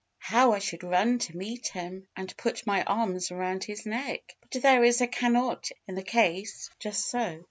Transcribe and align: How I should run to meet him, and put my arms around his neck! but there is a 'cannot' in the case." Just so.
How 0.17 0.51
I 0.53 0.57
should 0.57 0.81
run 0.83 1.19
to 1.19 1.37
meet 1.37 1.67
him, 1.67 2.07
and 2.17 2.35
put 2.35 2.65
my 2.65 2.83
arms 2.85 3.29
around 3.29 3.63
his 3.65 3.85
neck! 3.85 4.35
but 4.49 4.63
there 4.63 4.83
is 4.83 4.99
a 4.99 5.05
'cannot' 5.05 5.69
in 5.87 5.93
the 5.93 6.01
case." 6.01 6.71
Just 6.79 7.07
so. 7.07 7.39